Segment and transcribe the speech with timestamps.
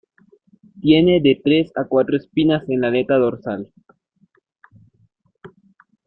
[0.81, 3.71] Tiene de tres a cuatro espinas en la aleta dorsal.